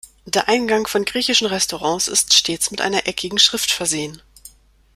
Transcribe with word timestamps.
Der 0.25 0.49
Eingang 0.49 0.87
von 0.87 1.05
griechischen 1.05 1.45
Restaurants 1.45 2.07
ist 2.07 2.33
stets 2.33 2.71
mit 2.71 2.81
einer 2.81 3.05
eckigen 3.05 3.37
Schrift 3.37 3.69
versehen. 3.71 4.19